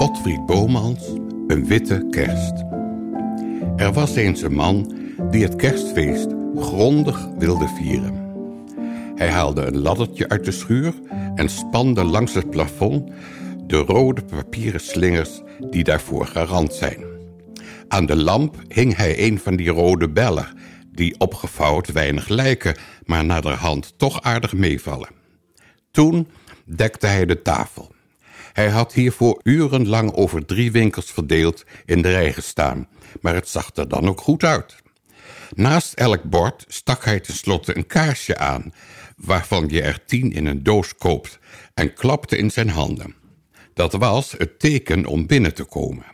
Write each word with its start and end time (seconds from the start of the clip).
Godfried 0.00 0.46
Bomans, 0.46 1.06
Een 1.46 1.66
witte 1.66 2.06
kerst. 2.10 2.64
Er 3.76 3.92
was 3.92 4.14
eens 4.14 4.42
een 4.42 4.54
man 4.54 4.94
die 5.30 5.42
het 5.42 5.56
kerstfeest 5.56 6.26
grondig 6.56 7.28
wilde 7.38 7.68
vieren. 7.68 8.32
Hij 9.14 9.30
haalde 9.30 9.62
een 9.62 9.78
laddertje 9.78 10.28
uit 10.28 10.44
de 10.44 10.50
schuur 10.50 10.94
en 11.34 11.48
spande 11.48 12.04
langs 12.04 12.34
het 12.34 12.50
plafond 12.50 13.10
de 13.66 13.76
rode 13.76 14.24
papieren 14.24 14.80
slingers 14.80 15.40
die 15.70 15.84
daarvoor 15.84 16.26
garant 16.26 16.74
zijn. 16.74 17.04
Aan 17.88 18.06
de 18.06 18.16
lamp 18.16 18.56
hing 18.68 18.96
hij 18.96 19.26
een 19.26 19.38
van 19.38 19.56
die 19.56 19.70
rode 19.70 20.10
bellen, 20.10 20.48
die 20.92 21.18
opgevouwd 21.18 21.92
weinig 21.92 22.28
lijken, 22.28 22.76
maar 23.04 23.24
naderhand 23.24 23.98
toch 23.98 24.22
aardig 24.22 24.52
meevallen. 24.52 25.10
Toen 25.90 26.28
dekte 26.64 27.06
hij 27.06 27.26
de 27.26 27.42
tafel. 27.42 27.98
Hij 28.60 28.70
had 28.70 28.92
hiervoor 28.92 29.40
urenlang 29.42 30.12
over 30.12 30.46
drie 30.46 30.72
winkels 30.72 31.10
verdeeld 31.10 31.64
in 31.84 32.02
de 32.02 32.10
rij 32.10 32.32
gestaan, 32.32 32.88
maar 33.20 33.34
het 33.34 33.48
zag 33.48 33.70
er 33.74 33.88
dan 33.88 34.08
ook 34.08 34.20
goed 34.20 34.44
uit. 34.44 34.76
Naast 35.54 35.92
elk 35.92 36.22
bord 36.22 36.64
stak 36.68 37.04
hij 37.04 37.20
tenslotte 37.20 37.76
een 37.76 37.86
kaarsje 37.86 38.38
aan, 38.38 38.72
waarvan 39.16 39.68
je 39.68 39.82
er 39.82 40.04
tien 40.04 40.32
in 40.32 40.46
een 40.46 40.62
doos 40.62 40.94
koopt, 40.94 41.38
en 41.74 41.94
klapte 41.94 42.36
in 42.36 42.50
zijn 42.50 42.68
handen. 42.68 43.14
Dat 43.74 43.92
was 43.92 44.34
het 44.38 44.58
teken 44.58 45.06
om 45.06 45.26
binnen 45.26 45.54
te 45.54 45.64
komen. 45.64 46.06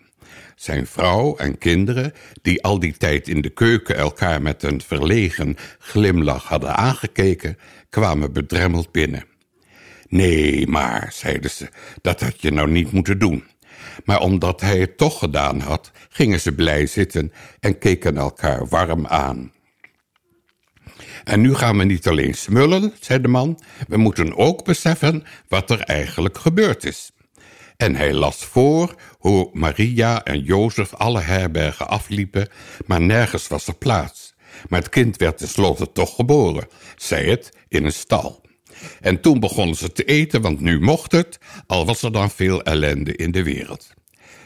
Zijn 0.56 0.86
vrouw 0.86 1.36
en 1.36 1.58
kinderen, 1.58 2.12
die 2.42 2.62
al 2.62 2.78
die 2.78 2.96
tijd 2.96 3.28
in 3.28 3.40
de 3.40 3.50
keuken 3.50 3.96
elkaar 3.96 4.42
met 4.42 4.62
een 4.62 4.80
verlegen 4.80 5.56
glimlach 5.78 6.44
hadden 6.44 6.76
aangekeken, 6.76 7.58
kwamen 7.90 8.32
bedremmeld 8.32 8.92
binnen. 8.92 9.34
Nee, 10.08 10.66
maar, 10.66 11.10
zeiden 11.12 11.50
ze, 11.50 11.68
dat 12.02 12.20
had 12.20 12.42
je 12.42 12.50
nou 12.52 12.70
niet 12.70 12.92
moeten 12.92 13.18
doen. 13.18 13.44
Maar 14.04 14.20
omdat 14.20 14.60
hij 14.60 14.78
het 14.78 14.96
toch 14.96 15.18
gedaan 15.18 15.60
had, 15.60 15.90
gingen 16.08 16.40
ze 16.40 16.52
blij 16.52 16.86
zitten 16.86 17.32
en 17.60 17.78
keken 17.78 18.16
elkaar 18.16 18.68
warm 18.68 19.06
aan. 19.06 19.52
En 21.24 21.40
nu 21.40 21.54
gaan 21.54 21.78
we 21.78 21.84
niet 21.84 22.08
alleen 22.08 22.34
smullen, 22.34 22.92
zei 23.00 23.20
de 23.20 23.28
man, 23.28 23.60
we 23.88 23.96
moeten 23.96 24.36
ook 24.36 24.64
beseffen 24.64 25.24
wat 25.48 25.70
er 25.70 25.80
eigenlijk 25.80 26.38
gebeurd 26.38 26.84
is. 26.84 27.10
En 27.76 27.94
hij 27.94 28.12
las 28.12 28.44
voor 28.44 28.94
hoe 29.18 29.50
Maria 29.52 30.24
en 30.24 30.40
Jozef 30.40 30.94
alle 30.94 31.20
herbergen 31.20 31.88
afliepen, 31.88 32.48
maar 32.86 33.00
nergens 33.00 33.48
was 33.48 33.66
er 33.66 33.76
plaats. 33.76 34.34
Maar 34.68 34.78
het 34.78 34.88
kind 34.88 35.16
werd 35.16 35.38
tenslotte 35.38 35.92
toch 35.92 36.14
geboren, 36.14 36.68
zei 36.96 37.30
het, 37.30 37.56
in 37.68 37.84
een 37.84 37.92
stal. 37.92 38.45
En 39.00 39.20
toen 39.20 39.40
begonnen 39.40 39.76
ze 39.76 39.92
te 39.92 40.04
eten, 40.04 40.40
want 40.40 40.60
nu 40.60 40.80
mocht 40.80 41.12
het, 41.12 41.38
al 41.66 41.86
was 41.86 42.02
er 42.02 42.12
dan 42.12 42.30
veel 42.30 42.62
ellende 42.62 43.16
in 43.16 43.30
de 43.30 43.42
wereld. 43.42 43.94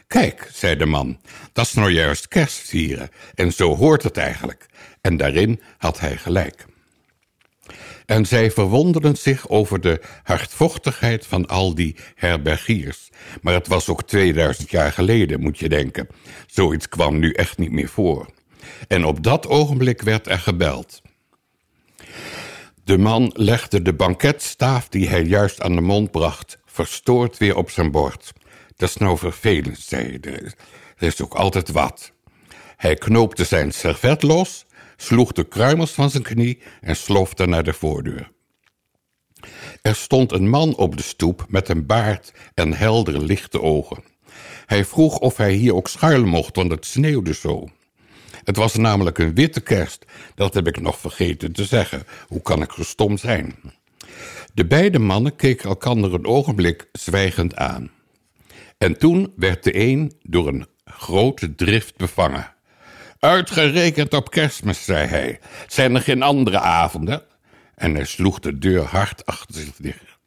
Kijk, 0.06 0.50
zei 0.52 0.76
de 0.76 0.86
man, 0.86 1.20
dat 1.52 1.66
is 1.66 1.74
nou 1.74 1.90
juist 1.90 2.28
kerstvieren, 2.28 3.08
en 3.34 3.52
zo 3.52 3.76
hoort 3.76 4.02
het 4.02 4.16
eigenlijk. 4.16 4.66
En 5.00 5.16
daarin 5.16 5.60
had 5.78 6.00
hij 6.00 6.16
gelijk. 6.16 6.66
En 8.06 8.26
zij 8.26 8.50
verwonderden 8.50 9.16
zich 9.16 9.48
over 9.48 9.80
de 9.80 10.00
hardvochtigheid 10.22 11.26
van 11.26 11.46
al 11.46 11.74
die 11.74 11.96
herbergiers. 12.14 13.10
Maar 13.42 13.54
het 13.54 13.66
was 13.66 13.88
ook 13.88 14.02
2000 14.02 14.70
jaar 14.70 14.92
geleden, 14.92 15.40
moet 15.40 15.58
je 15.58 15.68
denken. 15.68 16.08
Zoiets 16.46 16.88
kwam 16.88 17.18
nu 17.18 17.32
echt 17.32 17.58
niet 17.58 17.72
meer 17.72 17.88
voor. 17.88 18.26
En 18.88 19.04
op 19.04 19.22
dat 19.22 19.46
ogenblik 19.46 20.02
werd 20.02 20.28
er 20.28 20.38
gebeld. 20.38 21.02
De 22.84 22.98
man 22.98 23.30
legde 23.34 23.82
de 23.82 23.94
banketstaaf 23.94 24.88
die 24.88 25.08
hij 25.08 25.22
juist 25.22 25.60
aan 25.62 25.74
de 25.74 25.80
mond 25.80 26.10
bracht... 26.10 26.58
verstoord 26.64 27.38
weer 27.38 27.56
op 27.56 27.70
zijn 27.70 27.90
bord. 27.90 28.32
Dat 28.76 28.88
is 28.88 28.96
nou 28.96 29.18
vervelend, 29.18 29.78
zei 29.78 30.18
hij. 30.20 30.32
Er 30.96 31.06
is 31.06 31.22
ook 31.22 31.34
altijd 31.34 31.70
wat. 31.70 32.12
Hij 32.76 32.94
knoopte 32.94 33.44
zijn 33.44 33.72
servet 33.72 34.22
los, 34.22 34.66
sloeg 34.96 35.32
de 35.32 35.44
kruimels 35.44 35.90
van 35.90 36.10
zijn 36.10 36.22
knie... 36.22 36.62
en 36.80 36.96
slofte 36.96 37.46
naar 37.46 37.64
de 37.64 37.72
voordeur. 37.72 38.30
Er 39.82 39.94
stond 39.94 40.32
een 40.32 40.48
man 40.48 40.76
op 40.76 40.96
de 40.96 41.02
stoep 41.02 41.46
met 41.48 41.68
een 41.68 41.86
baard 41.86 42.32
en 42.54 42.72
heldere 42.72 43.20
lichte 43.20 43.60
ogen. 43.60 44.04
Hij 44.66 44.84
vroeg 44.84 45.18
of 45.18 45.36
hij 45.36 45.52
hier 45.52 45.74
ook 45.74 45.88
schuilen 45.88 46.28
mocht, 46.28 46.56
want 46.56 46.70
het 46.70 46.86
sneeuwde 46.86 47.34
zo. 47.34 47.68
Het 48.44 48.56
was 48.56 48.74
namelijk 48.74 49.18
een 49.18 49.34
witte 49.34 49.60
kerst. 49.60 50.04
Dat 50.34 50.54
heb 50.54 50.66
ik 50.66 50.80
nog 50.80 50.98
vergeten 50.98 51.52
te 51.52 51.64
zeggen. 51.64 52.06
Hoe 52.28 52.42
kan 52.42 52.62
ik 52.62 52.72
zo 52.72 52.82
stom 52.82 53.18
zijn? 53.18 53.56
De 54.54 54.66
beide 54.66 54.98
mannen 54.98 55.36
keken 55.36 55.68
elkander 55.68 56.14
een 56.14 56.26
ogenblik 56.26 56.88
zwijgend 56.92 57.56
aan. 57.56 57.90
En 58.78 58.98
toen 58.98 59.32
werd 59.36 59.64
de 59.64 59.78
een 59.78 60.12
door 60.22 60.48
een 60.48 60.66
grote 60.84 61.54
drift 61.54 61.96
bevangen. 61.96 62.54
Uitgerekend 63.18 64.14
op 64.14 64.30
kerstmis, 64.30 64.84
zei 64.84 65.06
hij. 65.06 65.38
Zijn 65.66 65.94
er 65.94 66.00
geen 66.00 66.22
andere 66.22 66.58
avonden? 66.58 67.22
En 67.74 67.94
hij 67.94 68.04
sloeg 68.04 68.38
de 68.38 68.58
deur 68.58 68.84
hard 68.84 69.26
achter 69.26 69.54
zich 69.54 69.76
dicht. 69.76 70.18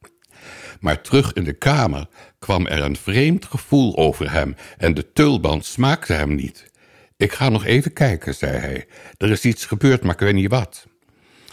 Maar 0.79 1.01
terug 1.01 1.33
in 1.33 1.43
de 1.43 1.53
kamer 1.53 2.07
kwam 2.39 2.67
er 2.67 2.81
een 2.81 2.95
vreemd 2.95 3.45
gevoel 3.45 3.97
over 3.97 4.31
hem 4.31 4.55
en 4.77 4.93
de 4.93 5.11
tulband 5.13 5.65
smaakte 5.65 6.13
hem 6.13 6.35
niet. 6.35 6.71
Ik 7.17 7.31
ga 7.31 7.49
nog 7.49 7.65
even 7.65 7.93
kijken, 7.93 8.35
zei 8.35 8.57
hij. 8.57 8.87
Er 9.17 9.31
is 9.31 9.45
iets 9.45 9.65
gebeurd, 9.65 10.03
maar 10.03 10.13
ik 10.13 10.19
weet 10.19 10.33
niet 10.33 10.49
wat. 10.49 10.87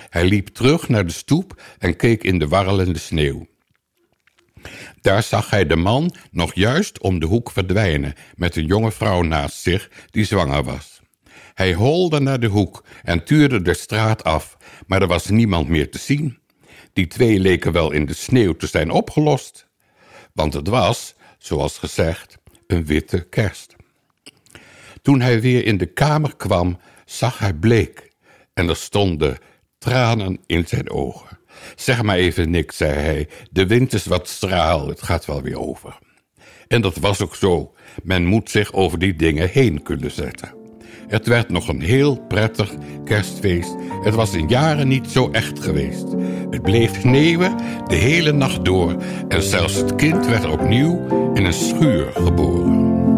Hij 0.09 0.25
liep 0.25 0.49
terug 0.49 0.89
naar 0.89 1.07
de 1.07 1.13
stoep 1.13 1.63
en 1.79 1.97
keek 1.97 2.25
in 2.25 2.39
de 2.39 2.49
warrelende 2.49 2.99
sneeuw. 2.99 3.47
Daar 5.01 5.23
zag 5.23 5.51
hij 5.51 5.67
de 5.67 5.77
man 5.77 6.15
nog 6.31 6.55
juist 6.55 7.01
om 7.01 7.19
de 7.19 7.27
hoek 7.27 7.51
verdwijnen... 7.51 8.15
met 8.35 8.57
een 8.57 8.67
jonge 8.67 8.93
vrouw 8.93 9.23
naast 9.23 9.61
zich 9.61 9.91
die 10.11 10.25
zwanger 10.25 10.65
was. 10.65 11.01
Hij 11.55 11.75
holde 11.75 12.21
naar 12.21 12.41
de 12.41 12.47
hoek 12.47 12.85
en 13.03 13.25
tuurde 13.25 13.63
de 13.63 13.75
straat 13.75 14.25
af... 14.25 14.57
maar 14.87 15.03
er 15.03 15.09
was 15.09 15.27
niemand 15.27 15.69
meer 15.69 15.91
te 15.91 15.99
zien. 15.99 16.39
Die 16.93 17.07
twee 17.07 17.41
leken 17.41 17.73
wel 17.73 17.91
in 17.91 18.07
de 18.07 18.15
sneeuw 18.15 18.53
te 18.53 18.67
zijn 18.67 18.91
opgelost. 18.91 19.67
Want 20.33 20.53
het 20.53 20.69
was, 20.69 21.15
zoals 21.39 21.79
gezegd, 21.79 22.39
een 22.67 22.87
witte 22.87 23.29
kerst. 23.29 23.77
Toen 25.03 25.21
hij 25.21 25.41
weer 25.41 25.65
in 25.65 25.79
de 25.79 25.87
kamer 25.87 26.37
kwam, 26.37 26.79
zag 27.05 27.39
hij 27.39 27.55
bleek 27.55 28.13
en 28.55 28.69
er 28.69 28.77
stonden 28.77 29.39
tranen 29.79 30.39
in 30.47 30.67
zijn 30.67 30.91
ogen. 30.91 31.39
Zeg 31.75 32.03
maar 32.03 32.17
even 32.17 32.51
niks, 32.51 32.77
zei 32.77 32.93
hij. 32.93 33.29
De 33.51 33.67
wind 33.67 33.93
is 33.93 34.05
wat 34.05 34.29
straal, 34.29 34.89
het 34.89 35.03
gaat 35.03 35.25
wel 35.25 35.43
weer 35.43 35.59
over. 35.59 35.99
En 36.69 36.81
dat 36.81 36.97
was 36.97 37.21
ook 37.21 37.35
zo. 37.35 37.75
Men 38.03 38.27
moet 38.27 38.51
zich 38.51 38.73
over 38.73 38.99
die 38.99 39.17
dingen 39.17 39.49
heen 39.49 39.83
kunnen 39.83 40.11
zetten. 40.11 40.55
Het 41.09 41.27
werd 41.27 41.49
nog 41.49 41.69
een 41.69 41.81
heel 41.81 42.21
prettig 42.21 42.75
kerstfeest. 43.05 43.75
Het 44.03 44.15
was 44.15 44.35
in 44.35 44.49
jaren 44.49 44.89
niet 44.89 45.11
zo 45.11 45.31
echt 45.31 45.63
geweest. 45.63 46.07
Het 46.51 46.63
bleef 46.63 47.01
sneeuwen 47.01 47.57
de 47.87 47.95
hele 47.95 48.33
nacht 48.33 48.65
door 48.65 48.97
en 49.29 49.43
zelfs 49.43 49.75
het 49.75 49.95
kind 49.95 50.27
werd 50.27 50.45
opnieuw 50.45 51.07
in 51.35 51.45
een 51.45 51.53
schuur 51.53 52.13
geboren. 52.13 53.10